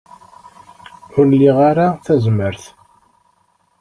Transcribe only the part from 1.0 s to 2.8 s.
Ur liɣ ara tazmert.